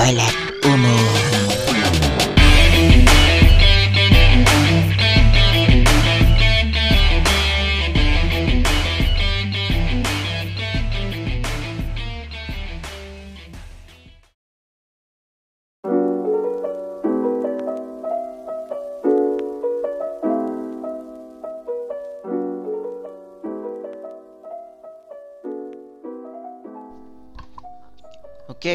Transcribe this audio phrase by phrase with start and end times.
[0.00, 0.49] toilet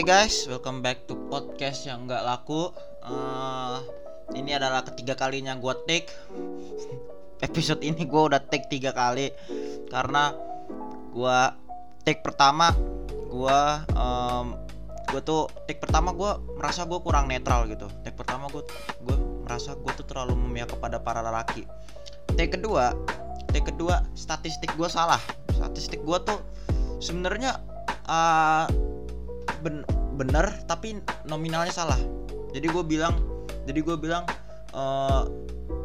[0.05, 2.69] Guys, welcome back to podcast yang nggak laku.
[3.01, 3.77] Eh,
[4.37, 6.13] ini adalah ketiga kalinya gue take.
[7.49, 9.33] Episode ini gue udah take tiga kali
[9.89, 10.29] karena
[11.09, 11.39] gue
[12.05, 12.69] take pertama
[13.33, 13.59] gue
[15.09, 17.89] gue tuh take pertama gue merasa gue kurang netral gitu.
[18.05, 18.61] Take pertama gue
[19.01, 21.65] gue merasa gue tuh terlalu memihak kepada para lelaki.
[22.37, 22.93] Take kedua,
[23.49, 25.17] take kedua statistik gue salah.
[25.49, 26.37] Statistik gue tuh
[27.01, 27.57] sebenarnya
[28.05, 28.84] eh,
[29.65, 29.81] ben
[30.13, 31.97] bener tapi nominalnya salah.
[32.53, 33.17] Jadi gue bilang
[33.65, 34.29] jadi gue bilang
[34.77, 35.23] eh,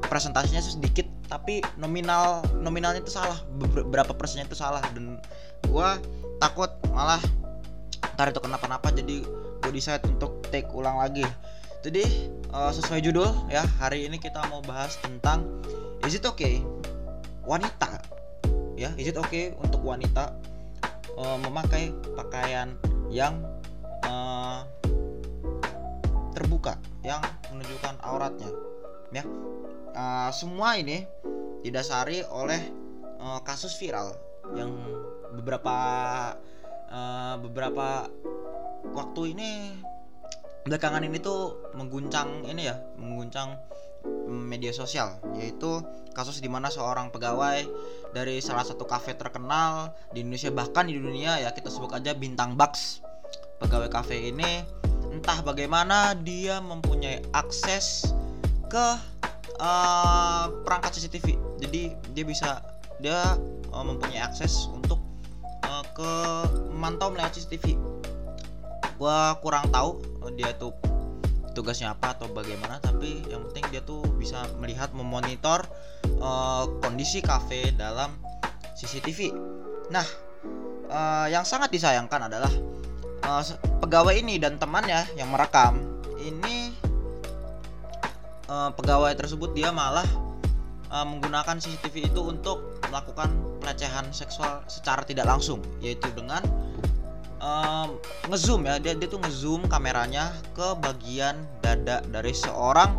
[0.04, 3.40] presentasinya sedikit tapi nominal nominalnya itu salah.
[3.64, 4.84] Berapa persennya itu salah.
[4.92, 5.16] Dan
[5.64, 5.88] gue
[6.36, 7.24] takut malah
[8.20, 9.24] ntar itu kenapa-napa jadi
[9.64, 11.24] gue decide untuk take ulang lagi.
[11.80, 13.64] Jadi eh, sesuai judul ya.
[13.80, 15.48] Hari ini kita mau bahas tentang
[16.04, 16.60] is it okay?
[17.48, 18.04] Wanita.
[18.76, 20.36] Ya is it okay untuk wanita
[21.16, 22.76] eh, memakai pakaian
[23.10, 23.42] yang
[24.04, 24.58] eh,
[26.34, 27.20] terbuka yang
[27.52, 28.50] menunjukkan auratnya
[29.14, 29.24] ya.
[29.90, 31.02] Eh, semua ini
[31.60, 32.60] didasari oleh
[33.18, 34.14] eh, kasus viral
[34.54, 34.70] yang
[35.34, 35.76] beberapa
[36.90, 38.06] eh, beberapa
[38.94, 39.50] waktu ini
[40.64, 43.56] belakangan ini tuh mengguncang ini ya mengguncang
[44.28, 45.80] media sosial yaitu
[46.16, 47.64] kasus di mana seorang pegawai
[48.12, 52.56] dari salah satu kafe terkenal di Indonesia bahkan di dunia ya kita sebut aja bintang
[52.56, 53.04] Bucks
[53.60, 54.64] pegawai kafe ini
[55.12, 58.10] entah bagaimana dia mempunyai akses
[58.72, 58.86] ke
[59.60, 61.82] eh, perangkat CCTV jadi
[62.16, 62.64] dia bisa
[62.98, 63.36] dia
[63.70, 64.98] eh, mempunyai akses untuk
[65.68, 66.12] eh, ke
[66.72, 67.76] memantau melihat CCTV
[68.96, 70.00] gua kurang tahu
[70.36, 70.72] dia tuh
[71.52, 75.66] tugasnya apa atau bagaimana tapi yang penting dia tuh bisa melihat memonitor
[76.06, 78.14] eh, kondisi kafe dalam
[78.78, 79.34] CCTV
[79.90, 80.06] nah
[80.88, 82.52] eh, yang sangat disayangkan adalah
[83.38, 83.42] eh,
[83.78, 85.78] pegawai ini dan temannya yang merekam
[86.18, 86.74] ini
[88.50, 90.06] eh, pegawai tersebut dia malah
[90.90, 93.30] eh, menggunakan CCTV itu untuk melakukan
[93.62, 96.42] pelecehan seksual secara tidak langsung yaitu dengan
[97.40, 97.88] em,
[98.28, 102.90] ngezoom ya dia dia tuh ngezoom kameranya ke bagian dada dari seorang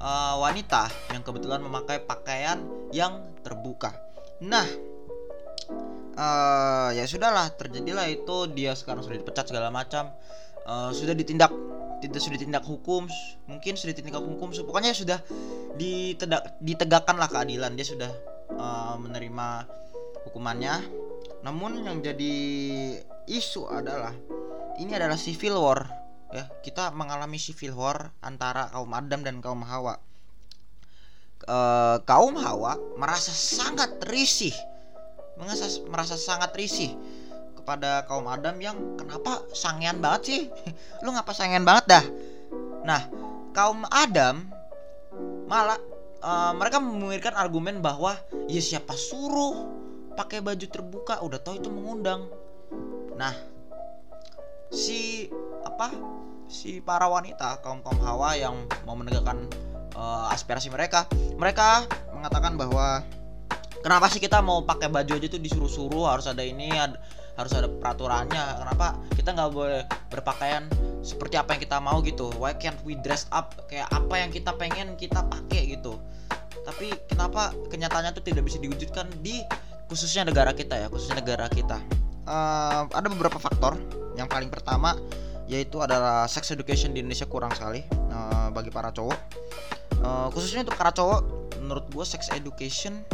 [0.00, 2.62] eh, wanita yang kebetulan memakai pakaian
[2.94, 3.94] yang terbuka.
[4.42, 4.66] Nah,
[6.16, 8.48] eh ya sudahlah terjadilah itu.
[8.56, 10.12] Dia sekarang sudah dipecat segala macam.
[10.66, 11.52] Eh, sudah ditindak
[12.00, 13.06] tidak sudah ditindak hukum.
[13.46, 14.52] Mungkin sudah ditindak hukum.
[14.52, 15.20] Pokoknya sudah
[15.76, 17.76] ditedak, ditegakkanlah keadilan.
[17.76, 18.10] Dia sudah
[18.50, 19.46] eh, menerima
[20.28, 20.74] hukumannya.
[21.46, 22.34] Namun yang jadi
[23.30, 24.14] isu adalah
[24.82, 25.86] ini adalah civil war.
[26.34, 30.02] Ya kita mengalami civil war antara kaum Adam dan kaum Hawa.
[31.46, 34.56] Eh, kaum Hawa merasa sangat risih
[35.36, 36.96] merasa merasa sangat risih
[37.66, 40.40] kepada kaum Adam yang kenapa sangean banget sih?
[41.04, 42.04] Lu ngapa sangean banget dah?
[42.86, 43.02] Nah
[43.52, 44.46] kaum Adam
[45.50, 45.78] malah
[46.22, 49.66] eh, mereka memikirkan argumen bahwa ya siapa suruh
[50.14, 51.20] pakai baju terbuka?
[51.20, 52.30] Udah tahu itu mengundang.
[53.18, 53.34] Nah
[54.72, 55.26] si
[55.66, 55.90] apa
[56.46, 58.54] si para wanita kaum kaum hawa yang
[58.86, 59.50] mau menegakkan
[59.92, 61.82] eh, aspirasi mereka mereka
[62.14, 63.02] mengatakan bahwa
[63.86, 66.10] kenapa sih kita mau pakai baju aja tuh disuruh-suruh?
[66.10, 66.98] Harus ada ini ad-
[67.38, 68.58] harus ada peraturannya.
[68.58, 70.66] Kenapa kita nggak boleh berpakaian
[71.06, 72.34] seperti apa yang kita mau gitu?
[72.34, 73.54] Why can't we dress up?
[73.70, 76.02] Kayak apa yang kita pengen kita pakai gitu.
[76.66, 79.46] Tapi kenapa kenyataannya tuh tidak bisa diwujudkan di
[79.86, 81.78] khususnya negara kita ya khususnya negara kita?
[82.26, 83.78] Eh, ada beberapa faktor.
[84.18, 84.98] Yang paling pertama
[85.46, 89.18] yaitu adalah sex education di Indonesia kurang sekali eh, bagi para cowok.
[90.02, 91.22] Eh, khususnya untuk para cowok
[91.62, 93.06] menurut gue sex education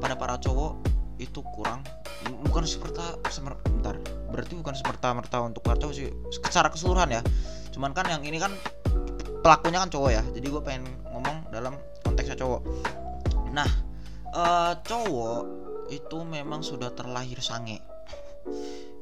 [0.00, 0.80] kepada para cowok
[1.20, 1.84] itu kurang.
[2.48, 4.00] Bukan seperti semer, bentar.
[4.32, 7.22] Berarti bukan seperti merta untuk para cowok sih secara keseluruhan ya.
[7.76, 8.56] Cuman kan yang ini kan
[9.44, 10.24] pelakunya kan cowok ya.
[10.32, 12.64] Jadi gue pengen ngomong dalam konteksnya cowok.
[13.52, 13.68] Nah
[14.32, 15.42] eh, cowok
[15.92, 17.84] itu memang sudah terlahir sange.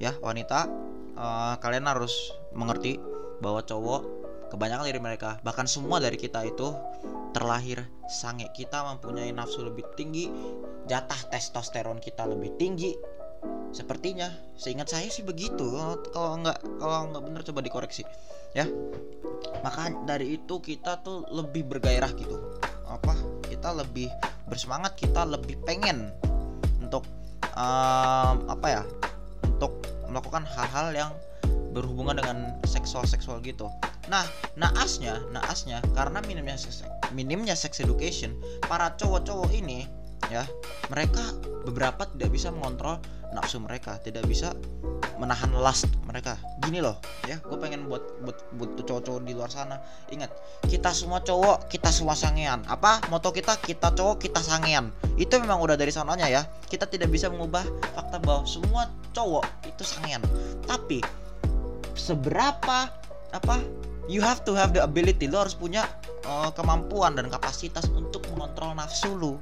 [0.03, 0.67] Ya wanita
[1.15, 2.99] eh, kalian harus mengerti
[3.39, 4.03] bahwa cowok
[4.51, 6.75] kebanyakan dari mereka bahkan semua dari kita itu
[7.37, 8.51] terlahir sange.
[8.57, 10.27] Kita mempunyai nafsu lebih tinggi
[10.89, 12.97] jatah testosteron kita lebih tinggi.
[13.71, 15.77] Sepertinya seingat saya sih begitu.
[16.11, 18.03] Kalau nggak kalau nggak bener coba dikoreksi
[18.57, 18.65] ya.
[19.61, 22.41] Maka dari itu kita tuh lebih bergairah gitu.
[22.89, 23.15] Apa?
[23.45, 24.09] Kita lebih
[24.49, 26.09] bersemangat kita lebih pengen
[26.81, 27.05] untuk
[27.53, 28.83] um, apa ya
[29.45, 29.77] untuk
[30.09, 31.13] melakukan hal-hal yang
[31.77, 33.69] berhubungan dengan seksual seksual gitu.
[34.09, 34.25] Nah
[34.57, 36.81] naasnya naasnya karena minimnya seks,
[37.13, 38.33] minimnya sex education
[38.65, 39.85] para cowok-cowok ini
[40.33, 40.45] ya.
[40.93, 41.23] Mereka
[41.69, 44.57] beberapa tidak bisa mengontrol nafsu mereka tidak bisa
[45.21, 46.39] menahan lust mereka.
[46.65, 46.97] Gini loh
[47.27, 49.83] ya gue pengen buat buat buat cowok-cowok di luar sana.
[50.09, 50.31] Ingat
[50.71, 52.65] kita semua cowok kita semua sangean.
[52.71, 53.03] Apa?
[53.13, 54.95] Moto kita kita cowok kita sangean.
[55.21, 56.47] Itu memang udah dari sananya ya.
[56.71, 60.23] Kita tidak bisa mengubah fakta bahwa semua cowok itu sangean.
[60.65, 61.03] Tapi
[61.99, 62.89] seberapa
[63.35, 63.57] apa
[64.09, 65.29] you have to have the ability.
[65.29, 65.85] Lo harus punya
[66.25, 69.37] uh, kemampuan dan kapasitas untuk mengontrol nafsu lu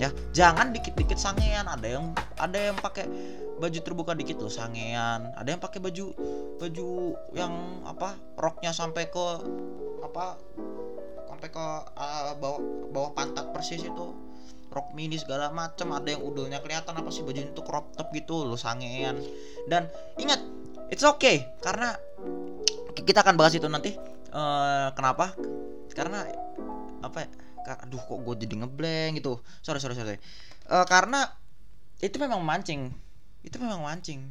[0.00, 1.66] ya jangan dikit-dikit sangean.
[1.68, 3.06] Ada yang ada yang pakai
[3.62, 5.30] baju terbuka dikit loh sangean.
[5.38, 6.10] Ada yang pakai baju
[6.58, 6.88] baju
[7.36, 7.52] yang
[7.86, 9.26] apa roknya sampai ke
[10.02, 10.38] apa
[11.30, 11.64] sampai ke
[11.98, 14.06] uh, bawah bawah pantat persis itu.
[14.72, 18.48] Rok mini segala macam ada yang udulnya kelihatan apa sih baju itu crop top gitu
[18.48, 19.20] lo sangean.
[19.68, 19.86] Dan
[20.16, 20.40] ingat
[20.88, 21.46] it's okay.
[21.60, 21.92] Karena
[22.96, 23.94] kita akan bahas itu nanti.
[24.32, 25.36] Uh, kenapa?
[25.92, 26.24] Karena
[27.04, 27.28] apa ya
[27.66, 29.38] aduh kok gue jadi ngeblank gitu.
[29.62, 30.18] Sorry sorry sorry.
[30.66, 31.30] Uh, karena
[32.02, 32.90] itu memang mancing.
[33.42, 34.22] Itu memang mancing.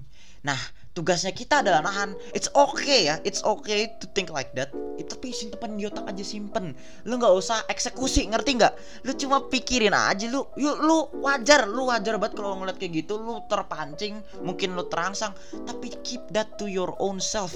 [0.41, 0.57] Nah
[0.91, 2.15] tugasnya kita adalah nahan.
[2.35, 3.19] It's okay ya.
[3.23, 4.71] It's okay to think like that.
[4.99, 6.73] Itu tapi simpen di otak aja simpen.
[7.05, 8.73] Lu nggak usah eksekusi ngerti nggak?
[9.05, 13.21] Lu cuma pikirin aja lu yuk lu wajar lu wajar banget kalau ngeliat kayak gitu.
[13.21, 15.37] Lu terpancing mungkin lu terangsang.
[15.63, 17.53] Tapi keep that to your own self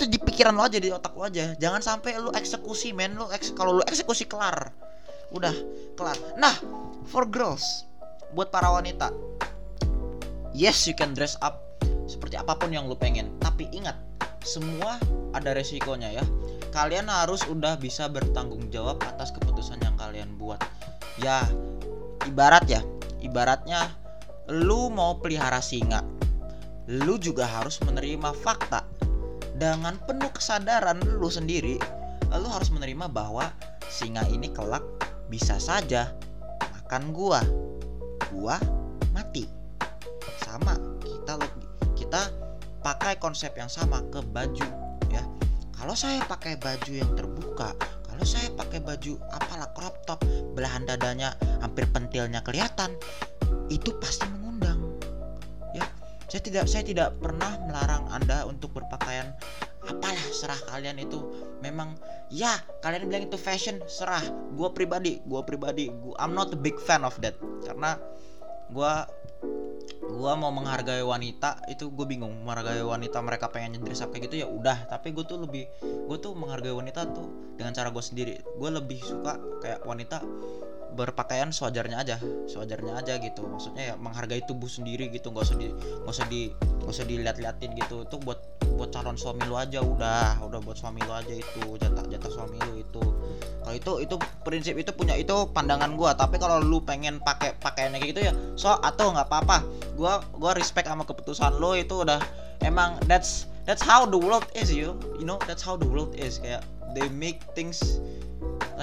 [0.00, 1.52] itu di pikiran lo aja di otak lo aja.
[1.60, 3.20] Jangan sampai lu eksekusi men.
[3.20, 4.72] Lu eks kalau lu eksekusi kelar.
[5.28, 5.52] Udah
[5.92, 6.16] kelar.
[6.40, 6.56] Nah
[7.04, 7.84] for girls
[8.32, 9.12] buat para wanita
[10.54, 11.60] yes you can dress up
[12.08, 13.28] seperti apa pun yang lu pengen.
[13.44, 14.00] Tapi ingat
[14.40, 14.96] semua
[15.36, 16.24] ada resikonya ya.
[16.72, 20.64] Kalian harus udah bisa bertanggung jawab atas keputusan yang kalian buat.
[21.20, 21.44] Ya
[22.24, 22.80] ibarat ya
[23.20, 23.92] ibaratnya
[24.48, 26.00] lu mau pelihara singa
[26.90, 28.89] lu juga harus menerima fakta
[29.60, 31.76] dengan penuh kesadaran lu sendiri
[32.32, 33.52] lu harus menerima bahwa
[33.92, 34.80] singa ini kelak
[35.28, 36.14] bisa saja
[36.72, 37.44] makan gua.
[38.32, 38.56] Gua
[39.12, 39.44] mati.
[40.40, 41.36] Sama kita
[41.98, 42.22] kita
[42.80, 44.68] pakai konsep yang sama ke baju
[45.12, 45.20] ya.
[45.76, 47.76] Kalau saya pakai baju yang terbuka
[48.20, 50.20] kalau saya pakai baju apalah crop top
[50.52, 51.32] belahan dadanya
[51.64, 52.92] hampir pentilnya kelihatan
[53.72, 54.28] itu pasti
[56.30, 59.34] saya tidak saya tidak pernah melarang anda untuk berpakaian
[59.82, 61.18] apalah serah kalian itu.
[61.58, 61.98] Memang
[62.30, 62.54] ya
[62.86, 64.22] kalian bilang itu fashion serah.
[64.54, 67.34] Gue pribadi gue pribadi gua I'm not a big fan of that.
[67.66, 67.98] Karena
[68.70, 68.92] gue
[70.10, 72.46] gue mau menghargai wanita itu gue bingung.
[72.46, 74.86] Menghargai wanita mereka pengen up kayak gitu ya udah.
[74.86, 78.38] Tapi gue tuh lebih gue tuh menghargai wanita tuh dengan cara gue sendiri.
[78.54, 79.34] Gue lebih suka
[79.64, 80.22] kayak wanita
[80.94, 82.16] berpakaian sewajarnya aja
[82.50, 83.46] sewajarnya aja gitu.
[83.46, 87.70] Maksudnya ya menghargai tubuh sendiri gitu nggak usah di nggak usah di nggak usah dilihat-liatin
[87.78, 88.04] gitu.
[88.04, 88.40] Itu buat
[88.74, 92.56] buat calon suami lu aja udah udah buat suami lu aja itu jatah jatah suami
[92.68, 93.02] lu itu.
[93.60, 96.16] Kalau itu itu prinsip itu punya itu pandangan gua.
[96.16, 99.62] Tapi kalau lu pengen pakai pakaiannya kayak gitu ya so atau nggak apa-apa.
[99.94, 102.20] Gua gua respect sama keputusan lu itu udah
[102.66, 106.40] emang that's that's how the world is you you know that's how the world is.
[106.40, 106.64] Kayak
[106.96, 108.02] they make things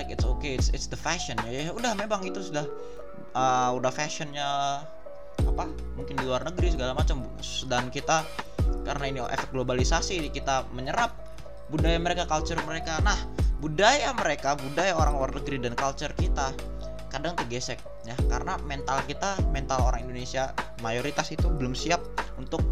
[0.07, 1.35] like it's okay it's it's the fashion.
[1.43, 2.63] Ya, ya udah memang itu sudah
[3.35, 4.47] uh, udah fashionnya
[5.43, 7.27] apa mungkin di luar negeri segala macam.
[7.67, 8.23] Dan kita
[8.87, 11.11] karena ini efek globalisasi kita menyerap
[11.67, 13.03] budaya mereka culture mereka.
[13.03, 13.19] Nah
[13.59, 16.55] budaya mereka budaya orang luar negeri dan culture kita
[17.11, 18.15] kadang tergesek ya.
[18.31, 21.99] Karena mental kita mental orang Indonesia mayoritas itu belum siap
[22.39, 22.63] untuk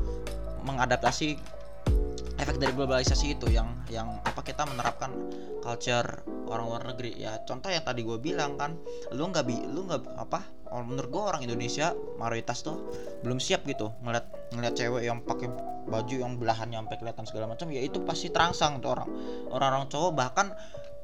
[0.63, 1.37] mengadaptasi
[2.45, 5.09] efek dari globalisasi itu yang yang apa kita menerapkan
[5.65, 8.77] culture orang luar negeri ya contoh yang tadi gue bilang kan
[9.17, 10.45] lu nggak bi lu nggak apa
[10.85, 12.93] menurut gue orang Indonesia mayoritas tuh
[13.25, 15.49] belum siap gitu ngeliat ngeliat cewek yang pakai
[15.89, 19.09] baju yang belahannya sampai kelihatan segala macam ya itu pasti terangsang tuh orang
[19.49, 20.53] orang-orang cowok bahkan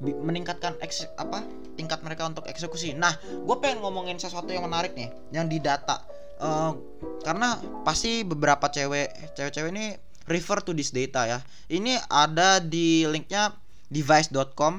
[0.01, 0.77] meningkatkan
[1.17, 1.45] apa
[1.77, 2.97] tingkat mereka untuk eksekusi.
[2.97, 6.01] Nah, gue pengen ngomongin sesuatu yang menarik nih, yang di data.
[6.41, 6.73] Uh,
[7.21, 9.93] karena pasti beberapa cewek, cewek-cewek ini
[10.31, 11.39] refer to this data ya.
[11.67, 13.53] Ini ada di linknya
[13.91, 14.73] device.com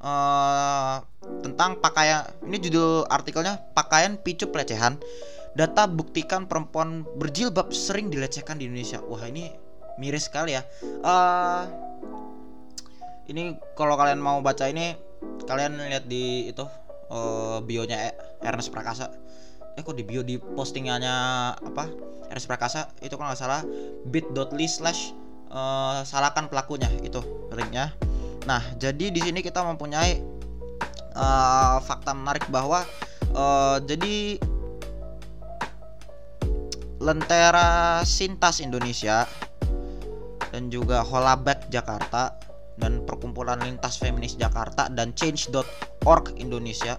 [0.00, 0.96] uh, eh,
[1.44, 2.24] tentang pakaian.
[2.44, 4.96] Ini judul artikelnya pakaian picu pelecehan.
[5.54, 8.98] Data buktikan perempuan berjilbab sering dilecehkan di Indonesia.
[9.04, 9.52] Wah ini
[10.00, 10.66] miris sekali ya.
[11.04, 11.62] Uh,
[13.30, 14.98] ini kalau kalian mau baca ini
[15.46, 16.66] kalian lihat di itu
[17.08, 18.12] uh, bionya
[18.44, 19.23] Ernest Prakasa
[19.74, 21.14] eh kok di bio di postingannya
[21.58, 21.90] apa
[22.30, 23.60] RS Prakasa itu kalau nggak salah
[24.06, 25.14] bit.ly slash
[25.50, 27.18] uh, salahkan pelakunya itu
[27.50, 27.90] linknya.
[28.46, 30.22] Nah jadi di sini kita mempunyai
[31.18, 32.86] uh, fakta menarik bahwa
[33.34, 34.38] uh, jadi
[37.02, 39.28] Lentera Sintas Indonesia
[40.54, 42.38] dan juga Holabek Jakarta
[42.78, 46.98] dan Perkumpulan Lintas Feminis Jakarta dan Change.org Indonesia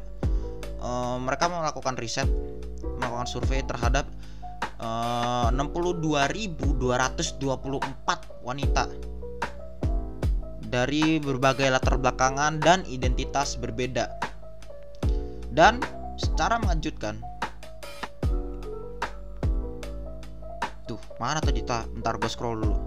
[0.79, 2.27] uh, mereka melakukan riset
[2.97, 4.05] melakukan survei terhadap
[4.79, 8.87] uh, 62.224 wanita
[10.65, 14.09] dari berbagai latar belakangan dan identitas berbeda.
[15.55, 15.79] Dan
[16.19, 17.23] secara mengejutkan
[20.85, 22.77] tuh mana tadi ta ntar gue scroll dulu.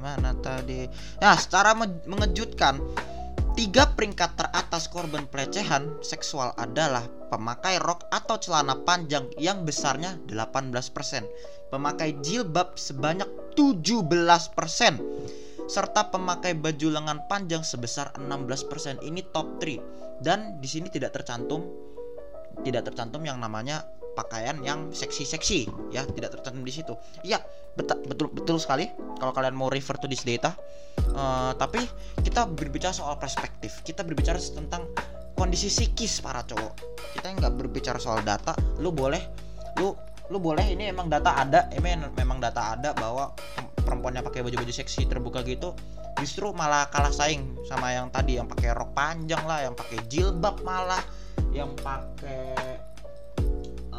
[0.00, 0.86] Mana tadi?
[1.18, 1.74] Nah secara
[2.06, 2.78] mengejutkan
[3.60, 11.68] tiga peringkat teratas korban pelecehan seksual adalah pemakai rok atau celana panjang yang besarnya 18%,
[11.68, 19.04] pemakai jilbab sebanyak 17%, serta pemakai baju lengan panjang sebesar 16%.
[19.04, 21.60] Ini top 3 dan di sini tidak tercantum
[22.64, 26.94] tidak tercantum yang namanya pakaian yang seksi-seksi ya tidak tercantum di situ.
[27.22, 27.40] Ya
[27.78, 28.02] betul
[28.32, 30.54] betul sekali kalau kalian mau refer to this data.
[31.14, 31.80] Uh, tapi
[32.20, 33.80] kita berbicara soal perspektif.
[33.86, 34.90] Kita berbicara tentang
[35.34, 36.74] kondisi psikis para cowok.
[37.16, 38.52] Kita nggak berbicara soal data
[38.82, 39.22] lu boleh
[39.78, 39.94] lu
[40.30, 43.34] lu boleh ini emang data ada ini memang data ada bahwa
[43.82, 45.74] perempuan yang pakai baju-baju seksi terbuka gitu
[46.22, 50.62] justru malah kalah saing sama yang tadi yang pakai rok panjang lah yang pakai jilbab
[50.62, 51.02] malah
[51.50, 52.78] yang pakai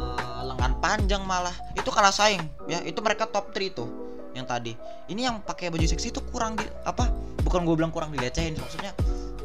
[0.01, 1.53] uh, lengan panjang malah.
[1.77, 2.81] Itu kalah saing ya.
[2.81, 3.89] Itu mereka top 3 tuh
[4.33, 4.73] yang tadi.
[5.11, 7.11] Ini yang pakai baju seksi itu kurang di apa
[7.45, 8.95] bukan gue bilang kurang dilecehin maksudnya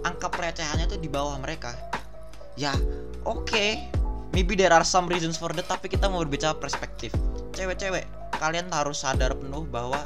[0.07, 1.75] angka pelecehannya tuh di bawah mereka.
[2.57, 2.73] Ya
[3.27, 3.47] oke.
[3.47, 3.71] Okay.
[4.37, 7.09] maybe there are some reasons for that tapi kita mau berbicara perspektif.
[7.57, 8.05] Cewek-cewek
[8.37, 10.05] kalian harus sadar penuh bahwa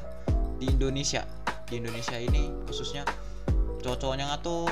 [0.62, 1.26] di Indonesia
[1.66, 3.02] di Indonesia ini khususnya
[3.82, 4.70] cowok-cowoknya tuh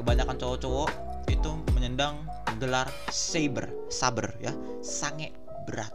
[0.00, 0.90] kebanyakan cowok-cowok
[1.28, 2.24] itu menyendang
[2.60, 4.52] gelar saber saber ya.
[4.80, 5.34] Sange
[5.68, 5.92] berat.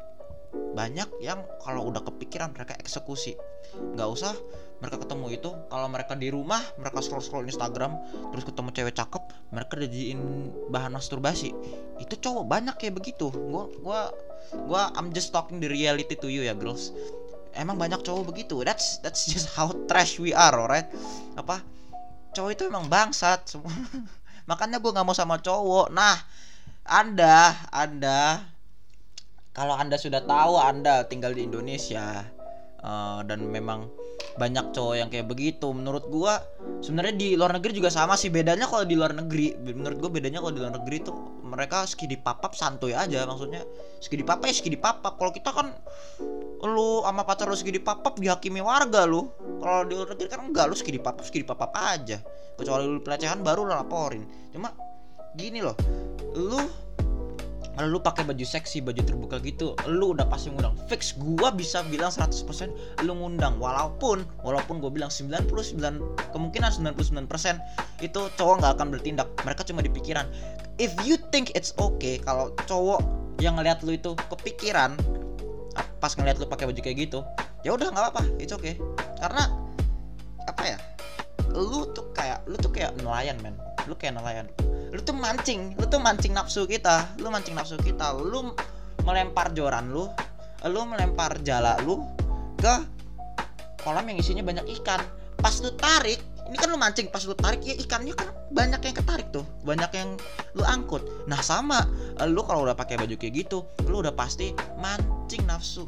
[0.76, 3.40] Banyak yang kalau udah kepikiran mereka eksekusi.
[3.96, 4.34] Nggak usah
[4.84, 5.50] mereka ketemu itu.
[5.72, 7.96] Kalau mereka di rumah mereka scroll scroll Instagram
[8.34, 9.24] terus ketemu cewek cakep
[9.56, 10.22] mereka dijadiin
[10.70, 11.56] bahan masturbasi.
[12.02, 13.32] Itu cowok banyak kayak begitu.
[13.32, 14.00] Gua gua
[14.68, 16.92] gua I'm just talking the reality to you ya girls.
[17.56, 18.60] Emang banyak cowok begitu.
[18.68, 20.92] That's that's just how trash we are alright?
[21.40, 21.64] Apa?
[22.36, 23.72] Cowok itu emang bangsat semua
[24.46, 25.94] makanya gue nggak mau sama cowok.
[25.94, 26.18] Nah
[26.86, 28.46] anda anda
[29.56, 32.35] kalau anda sudah tahu anda tinggal di Indonesia
[32.86, 33.90] uh, dan memang
[34.38, 35.66] banyak cowok yang kayak begitu.
[35.74, 36.38] Menurut gua
[36.86, 38.30] sebenarnya di luar negeri juga sama sih.
[38.30, 42.20] Bedanya kalau di luar negeri menurut gua bedanya kalau di luar negeri tuh mereka skidi
[42.22, 43.66] papap santuy aja maksudnya
[44.00, 45.18] skidi papap ya skidi papap.
[45.18, 45.74] Kalau kita kan
[46.66, 49.28] lu sama pacar lu skidi papap dihakimi warga lu.
[49.60, 52.22] Kalau di luar negeri kan enggak lu skidi papap skidi papap aja.
[52.56, 54.24] Kecuali lu pelecehan baru lu laporin.
[54.54, 54.72] Cuma
[55.36, 55.76] gini loh
[56.36, 56.60] lu
[57.76, 60.80] kalau lu pakai baju seksi baju terbuka gitu lu udah pasti ngundang.
[60.88, 62.72] Fix gua bisa bilang 100%
[63.04, 63.60] lu ngundang.
[63.60, 65.52] Walaupun walaupun gua bilang 99
[66.32, 67.28] kemungkinan 99%
[68.00, 69.28] itu cowok nggak akan bertindak.
[69.44, 70.24] Mereka cuma di pikiran.
[70.80, 73.04] If you think it's okay kalau cowok
[73.44, 74.96] yang ngelihat lu itu kepikiran
[76.00, 77.20] pas ngelihat lu pakai baju kayak gitu
[77.68, 78.80] ya udah nggak apa-apa it's okay.
[79.20, 79.52] Karena
[80.48, 80.78] apa ya
[81.52, 83.60] lu tuh kayak lu tuh kayak nelayan men.
[83.86, 84.48] Lu kayak nelayan
[84.96, 87.20] lu tuh mancing lu tuh mancing nafsu kita.
[87.20, 88.16] Lu mancing nafsu kita.
[88.16, 88.56] Lu
[89.04, 90.10] melempar joran lu
[90.66, 92.02] lu melempar jala lu
[92.58, 92.74] ke
[93.84, 95.04] kolam yang isinya banyak ikan.
[95.38, 98.96] Pas lu tarik ini kan lu mancing pas lu tarik ya ikannya kan banyak yang
[98.96, 99.46] ketarik tuh.
[99.68, 100.16] Banyak yang
[100.56, 101.04] lu angkut.
[101.28, 101.86] Nah sama
[102.26, 105.86] lu kalau udah pakai baju kayak gitu lu udah pasti mancing nafsu.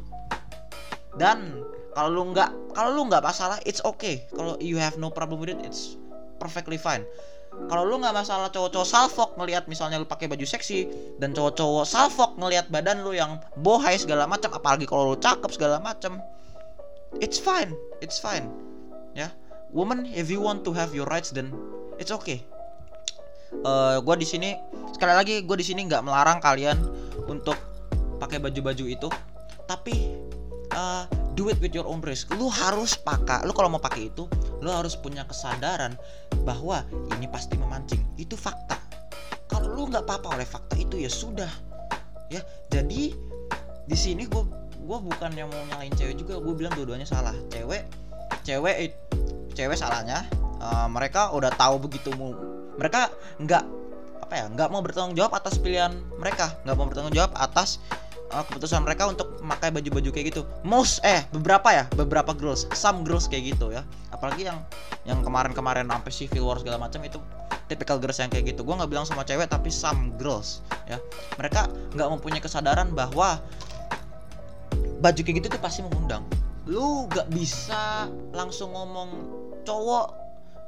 [1.18, 1.64] Dan
[1.96, 4.22] kalau lu nggak kalau lu nggak masalah it's okay.
[4.30, 5.98] Kalau you have no problem with it it's
[6.38, 7.02] perfectly fine
[7.66, 10.86] kalau lu nggak masalah cowok-cowok salfok ngelihat misalnya lu pakai baju seksi
[11.18, 15.82] dan cowok-cowok salfok ngelihat badan lu yang bohai segala macam apalagi kalau lu cakep segala
[15.82, 16.22] macam
[17.18, 18.46] it's fine it's fine
[19.18, 19.30] ya yeah.
[19.74, 21.50] woman if you want to have your rights then
[21.98, 22.38] it's okay
[23.66, 24.50] uh, eh, gue di sini
[24.94, 26.78] sekali lagi gue di sini nggak melarang kalian
[27.26, 27.58] untuk
[28.22, 29.08] pakai baju-baju itu
[29.68, 30.14] tapi
[30.72, 31.04] uh,
[31.38, 32.34] do it with your own risk.
[32.34, 34.26] Lu harus pakai lu kalau mau pakai itu
[34.58, 35.94] lu harus punya kesadaran
[36.42, 36.82] bahwa
[37.14, 38.02] ini pasti memancing.
[38.18, 38.74] Itu fakta.
[39.46, 41.48] Kalau lu nggak apa-apa oleh fakta itu ya sudah.
[42.26, 42.42] Ya
[42.74, 43.14] jadi
[43.86, 44.42] di sini gue
[44.82, 46.42] gue bukan yang mau nyalain cewek juga.
[46.42, 47.32] Gue bilang dua-duanya salah.
[47.54, 47.86] Cewek
[48.42, 48.98] cewek
[49.54, 50.26] cewek salahnya
[50.58, 52.10] uh, mereka udah tahu begitu
[52.78, 53.10] mereka
[53.42, 53.64] nggak
[54.22, 56.50] apa ya nggak mau bertanggung jawab atas pilihan mereka.
[56.66, 57.78] Nggak mau bertanggung jawab atas
[58.32, 60.42] uh, keputusan mereka untuk memakai baju-baju kayak gitu.
[60.64, 63.84] Most eh beberapa ya beberapa girls some girls kayak gitu ya.
[64.12, 64.58] Apalagi yang
[65.08, 67.18] yang kemarin-kemarin sampai civil war segala macam itu
[67.68, 68.64] typical girls yang kayak gitu.
[68.64, 71.00] Gue nggak bilang semua cewek tapi some girls ya.
[71.40, 73.40] Mereka nggak mempunyai kesadaran bahwa
[74.98, 76.26] baju kayak gitu tuh pasti mengundang.
[76.68, 79.10] Lu gak bisa langsung ngomong
[79.64, 80.12] cowok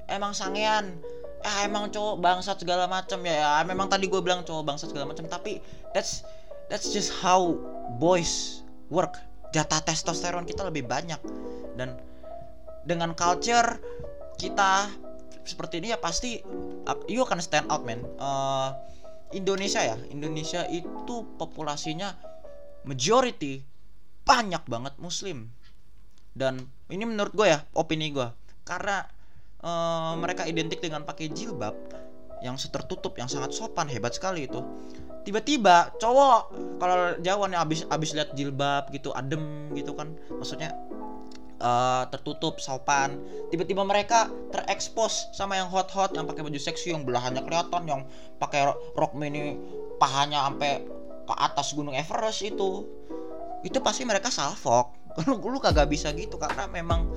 [0.09, 0.97] emang sangean.
[1.41, 3.21] Ah emang cowok bangsat segala macam.
[3.25, 5.61] Ya, ya memang tadi gue bilang cowok bangsat segala macam tapi
[5.93, 6.25] that's
[6.71, 7.59] that's just how
[7.99, 9.19] boys work.
[9.51, 11.19] Jatah testosteron kita lebih banyak.
[11.75, 11.99] Dan
[12.87, 13.83] dengan culture
[14.39, 14.89] kita
[15.43, 16.39] seperti ini ya pasti
[17.11, 18.07] you akan stand out man.
[18.17, 18.73] Uh,
[19.35, 22.15] Indonesia ya Indonesia itu populasinya
[22.87, 23.67] majority
[24.23, 25.51] banyak banget muslim.
[26.31, 28.31] Dan ini menurut gue ya opini gue
[28.63, 29.03] karena
[29.67, 31.75] uh, mereka identik dengan pakai jilbab
[32.41, 34.63] yang setertutup yang sangat sopan hebat sekali itu
[35.23, 36.41] tiba-tiba cowok
[36.81, 40.73] kalau Jawa nih abis abis lihat jilbab gitu adem gitu kan maksudnya
[41.61, 43.21] uh, tertutup sopan.
[43.53, 48.01] Tiba-tiba mereka terekspos sama yang hot-hot yang pakai baju seksi yang belahannya kelihatan yang
[48.41, 49.61] pakai rok mini
[50.01, 50.83] pahanya sampai
[51.29, 52.89] ke atas gunung Everest itu.
[53.61, 54.97] Itu pasti mereka salfok.
[55.27, 57.11] Lu, lu kagak bisa gitu karena memang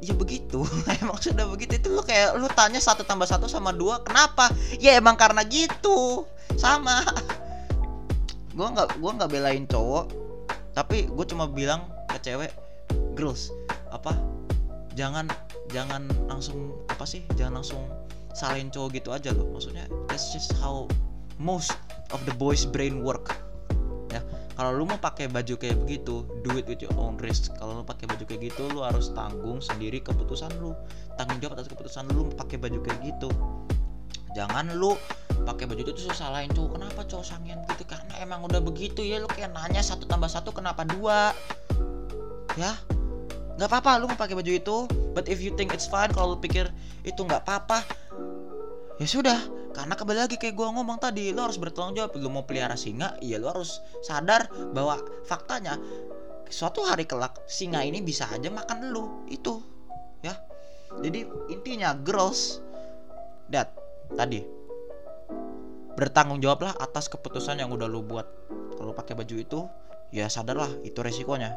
[0.00, 0.64] ya begitu
[1.00, 1.76] emang sudah begitu.
[1.76, 4.48] Itu lu kayak lu tanya satu tambah satu sama dua kenapa?
[4.80, 6.24] Ya emang karena gitu.
[6.56, 7.04] Sama.
[8.56, 10.10] Gue nggak gua nggak belain cowok
[10.70, 12.50] tapi gue cuma bilang ke cewek
[13.18, 13.50] girls
[13.90, 14.14] apa
[14.94, 15.26] jangan
[15.70, 17.82] jangan langsung apa sih jangan langsung
[18.34, 19.46] salahin cowok gitu aja loh.
[19.50, 20.86] Maksudnya that's just how
[21.38, 21.74] most
[22.14, 23.34] of the boys brain work
[24.60, 27.48] kalau lu mau pakai baju kayak begitu do it with your own risk.
[27.56, 30.76] Kalau lu pakai baju kayak gitu lu harus tanggung sendiri keputusan lu.
[31.16, 33.32] Tanggung jawab atas keputusan lu pakai baju kayak gitu.
[34.36, 35.00] Jangan lu
[35.48, 39.16] pakai baju itu terus salahin cowok kenapa cowok sangen gitu karena emang udah begitu ya
[39.16, 41.32] lu kayak nanya satu tambah satu kenapa dua?
[42.60, 42.76] Ya?
[43.56, 44.76] Nggak apa-apa lu mau pakai baju itu
[45.16, 46.68] but if you think it's fine kalau lu pikir
[47.08, 47.80] itu nggak apa-apa
[49.00, 52.18] ya sudah karena kembali lagi kayak gue ngomong tadi lo harus bertanggung jawab.
[52.18, 55.78] Lo mau pelihara singa ya lo harus sadar bahwa faktanya
[56.50, 59.62] suatu hari kelak singa ini bisa aja makan lo itu
[60.26, 60.34] ya.
[60.98, 61.22] Jadi
[61.54, 62.58] intinya girls
[63.54, 63.70] that
[64.18, 64.42] tadi
[65.94, 68.26] bertanggung jawablah atas keputusan yang udah lo buat.
[68.74, 69.60] Kalau pakai baju itu
[70.10, 71.54] ya sadarlah itu resikonya.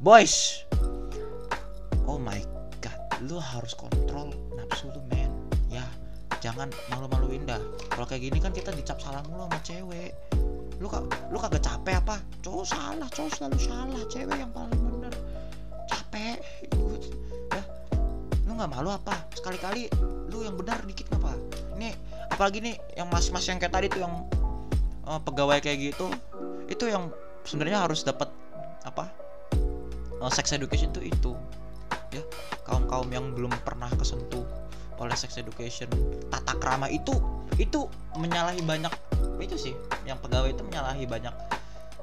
[0.00, 0.64] Boys
[2.08, 2.40] oh my
[2.80, 2.96] god
[3.28, 5.30] lo harus kontrol nafsu lo men
[6.42, 7.62] jangan malu-maluin dah.
[7.86, 10.10] Kalau kayak gini kan kita dicap salah mulu sama cewek.
[10.82, 12.18] Lu kak lu kagak capek apa?
[12.42, 14.02] Cowok salah cowok selalu salah.
[14.10, 15.14] Cewek yang paling bener.
[15.86, 16.42] Capek.
[17.54, 17.62] Ya
[18.42, 19.14] lu nggak malu apa?
[19.38, 19.86] Sekali-kali
[20.34, 21.38] lu yang benar dikit apa
[21.76, 21.92] ini
[22.32, 24.14] apalagi nih yang mas-mas yang kayak tadi tuh yang
[25.04, 26.08] uh, pegawai kayak gitu
[26.70, 27.12] itu yang
[27.44, 28.32] sebenarnya harus dapat
[28.88, 29.12] apa
[30.22, 31.32] uh, sex education tuh itu.
[32.12, 32.20] Ya
[32.68, 34.44] kaum kaum yang belum pernah kesentuh
[35.02, 35.90] oleh sex education.
[36.30, 37.12] Tata krama itu
[37.60, 37.84] itu
[38.16, 38.92] menyalahi banyak
[39.42, 39.74] itu sih
[40.06, 41.34] yang pegawai itu menyalahi banyak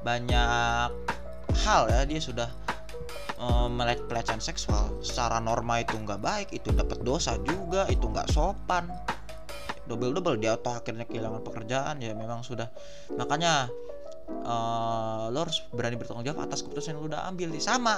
[0.03, 0.91] banyak
[1.63, 2.03] hal ya.
[2.03, 2.49] Dia sudah
[3.39, 4.99] um, pelecehan seksual.
[4.99, 8.91] Secara norma itu nggak baik itu dapat dosa juga itu nggak sopan.
[9.89, 12.69] Double double dia atau akhirnya kehilangan pekerjaan ya memang sudah.
[13.17, 13.71] Makanya
[14.45, 17.49] uh, lo harus berani bertanggung jawab atas keputusan yang lo udah ambil.
[17.57, 17.97] Sama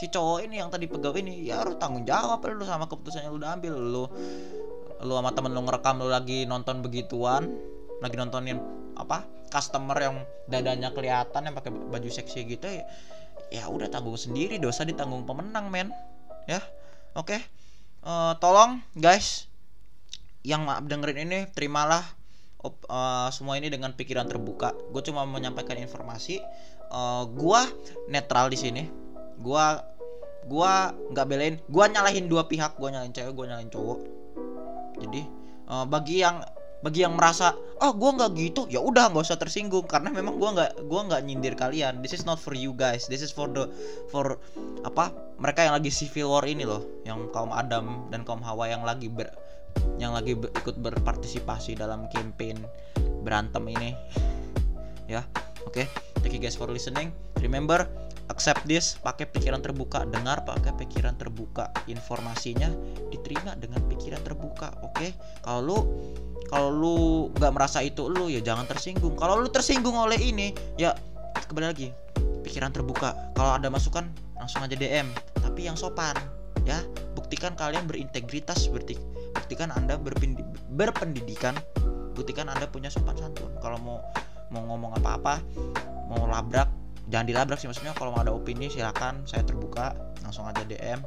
[0.00, 3.36] si cowok ini yang tadi pegawai ini ya harus tanggung jawab lu sama keputusan yang
[3.36, 3.74] lu udah ambil.
[3.76, 4.04] Lu
[5.04, 7.52] lu sama temen lu ngerekam lu lagi nonton begituan
[8.00, 8.56] lagi nontonin
[8.96, 10.16] apa customer yang
[10.48, 12.84] dadanya kelihatan yang pakai baju seksi gitu ya
[13.52, 15.92] ya udah tanggung sendiri dosa ditanggung pemenang men.
[16.48, 16.64] Ya
[17.12, 17.36] oke.
[17.36, 17.40] Okay.
[18.08, 19.52] uh, eh, tolong guys
[20.40, 22.00] yang maaf dengerin ini terimalah
[22.64, 24.72] uh, semua ini dengan pikiran terbuka.
[24.96, 26.40] Gue cuma menyampaikan informasi.
[26.90, 27.62] Uh, gua
[28.10, 28.82] netral di sini
[29.40, 29.82] gua
[30.46, 31.54] gua nggak belain.
[31.66, 32.76] Gua nyalahin dua pihak.
[32.76, 34.00] Gua nyalahin cewek gua nyalahin cowok.
[35.00, 35.22] Jadi
[35.68, 36.44] uh, bagi yang
[36.80, 37.52] bagi yang merasa
[37.84, 39.84] oh gua nggak gitu ya udah nggak usah tersinggung.
[39.88, 42.04] Karena memang gua nggak gua nggak nyindir kalian.
[42.04, 43.08] This is not for you guys.
[43.08, 43.68] This is for the
[44.12, 44.40] for
[44.84, 46.84] apa mereka yang lagi civil war ini loh.
[47.08, 49.32] Yang kaum Adam dan kaum Hawa yang lagi ber
[50.00, 52.60] yang lagi ber, ikut berpartisipasi dalam campaign
[53.24, 53.92] berantem ini.
[55.10, 55.26] Ya
[55.66, 55.82] oke.
[55.82, 55.86] Okay.
[56.22, 57.10] thank you guys for listening.
[57.42, 57.82] Remember
[58.30, 60.06] accept this pakai pikiran terbuka.
[60.06, 61.68] Dengar pakai pikiran terbuka.
[61.90, 62.70] Informasinya
[63.10, 64.94] diterima dengan pikiran terbuka oke?
[64.94, 65.10] Okay?
[65.42, 65.78] kalau lu
[66.46, 66.96] kalau lu
[67.34, 69.18] nggak merasa itu lu ya jangan tersinggung.
[69.18, 70.94] Kalau lu tersinggung oleh ini ya
[71.50, 71.90] kembali lagi
[72.46, 73.34] pikiran terbuka.
[73.34, 74.06] Kalau ada masukan
[74.38, 75.10] langsung aja DM
[75.42, 76.14] tapi yang sopan
[76.62, 76.78] ya.
[77.18, 78.98] Buktikan kalian berintegritas seperti
[79.34, 81.58] buktikan anda berpendi- berpendidikan.
[82.14, 83.50] Buktikan anda punya sopan santun.
[83.58, 83.98] Kalau mau
[84.50, 85.38] mau ngomong apa-apa
[86.10, 86.79] mau labrak
[87.10, 89.92] jangan dilabrak sih maksudnya kalau mau ada opini silakan saya terbuka
[90.22, 91.02] langsung aja DM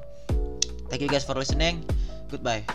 [0.92, 1.82] thank you guys for listening.
[2.30, 2.68] Goodbye